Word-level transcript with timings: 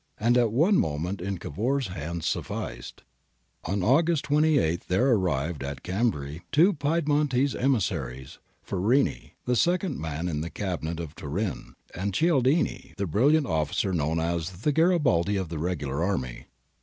And 0.19 0.35
that 0.35 0.51
one 0.51 0.79
moment 0.79 1.21
in 1.21 1.37
Cavour's 1.37 1.89
hands 1.89 2.25
sufficed. 2.25 3.03
On 3.65 3.83
August 3.83 4.23
28 4.25 4.87
there 4.87 5.11
arrived 5.11 5.63
at 5.63 5.83
Chambery 5.83 6.41
two 6.51 6.73
Pied 6.73 7.05
montese 7.05 7.53
emissaries— 7.53 8.39
Farini, 8.67 9.33
the 9.45 9.55
second 9.55 9.99
man 9.99 10.27
in 10.27 10.41
the 10.41 10.49
Cabinet 10.49 10.99
of 10.99 11.13
Turin, 11.13 11.75
and 11.93 12.15
Cialdini, 12.15 12.95
the 12.97 13.05
brilliant 13.05 13.45
officer 13.45 13.93
known 13.93 14.19
as' 14.19 14.49
the 14.63 14.71
Garibaldi 14.71 15.35
of 15.37 15.49
the 15.49 15.59
regular 15.59 16.03
army.' 16.03 16.47